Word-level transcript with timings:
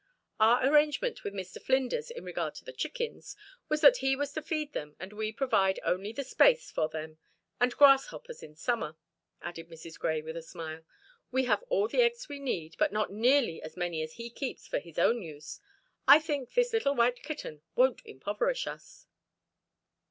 "Our 0.39 0.65
arrangement 0.67 1.23
with 1.23 1.35
Mr. 1.35 1.61
Flinders 1.61 2.09
in 2.09 2.23
regard 2.25 2.55
to 2.55 2.65
the 2.65 2.73
chickens 2.73 3.35
was 3.69 3.81
that 3.81 3.97
he 3.97 4.15
was 4.15 4.33
to 4.33 4.41
feed 4.41 4.73
them, 4.73 4.95
and 4.99 5.13
we 5.13 5.31
provide 5.31 5.79
only 5.83 6.11
the 6.11 6.23
space 6.23 6.71
for 6.71 6.89
them 6.89 7.19
and 7.59 7.71
grasshoppers 7.77 8.41
in 8.41 8.55
summer," 8.55 8.97
added 9.43 9.69
Mrs. 9.69 9.99
Grey, 9.99 10.23
with 10.23 10.35
a 10.35 10.41
smile. 10.41 10.83
"We 11.29 11.43
have 11.45 11.61
all 11.69 11.87
the 11.87 12.01
eggs 12.01 12.27
we 12.27 12.39
need, 12.39 12.77
but 12.79 12.91
not 12.91 13.11
nearly 13.13 13.61
as 13.61 13.77
many 13.77 14.01
as 14.01 14.13
he 14.13 14.31
keeps 14.31 14.67
for 14.67 14.79
his 14.79 14.97
own 14.97 15.21
use. 15.21 15.59
I 16.07 16.17
think 16.17 16.51
this 16.55 16.73
little 16.73 16.95
white 16.95 17.21
kitten 17.21 17.61
won't 17.75 18.01
impoverish 18.03 18.65
us." 18.65 19.05